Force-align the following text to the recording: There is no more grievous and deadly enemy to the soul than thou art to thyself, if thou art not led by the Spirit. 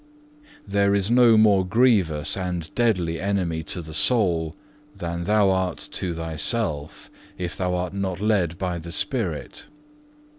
There 0.67 0.95
is 0.95 1.11
no 1.11 1.37
more 1.37 1.63
grievous 1.63 2.35
and 2.35 2.73
deadly 2.73 3.19
enemy 3.19 3.61
to 3.65 3.83
the 3.83 3.93
soul 3.93 4.55
than 4.95 5.21
thou 5.25 5.51
art 5.51 5.89
to 5.91 6.15
thyself, 6.15 7.11
if 7.37 7.55
thou 7.55 7.75
art 7.75 7.93
not 7.93 8.19
led 8.19 8.57
by 8.57 8.79
the 8.79 8.91
Spirit. 8.91 9.67